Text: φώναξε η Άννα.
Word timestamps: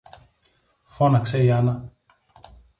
φώναξε 0.85 1.43
η 1.43 1.51
Άννα. 1.51 1.91